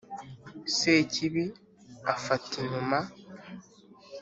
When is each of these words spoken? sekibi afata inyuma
sekibi 0.75 1.45
afata 2.13 2.51
inyuma 2.65 2.99